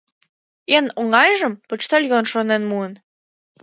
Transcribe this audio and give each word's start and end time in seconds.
Эн 0.75 0.85
оҥайжым 0.99 1.53
почтальон 1.67 2.25
шонен 2.31 2.63
муын. 2.69 2.93